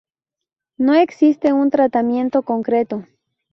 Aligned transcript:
No 0.79 0.95
existe 0.95 1.53
un 1.53 1.69
tratamiento 1.69 2.41
concreto. 2.41 3.05